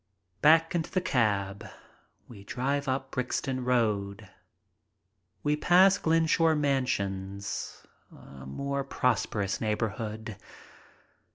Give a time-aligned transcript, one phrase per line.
[0.41, 1.63] Back into the cab,
[2.27, 4.27] we drive up Brixton Road.
[5.43, 10.37] We pass Glenshore Mansions— a more prosperous neighborhood.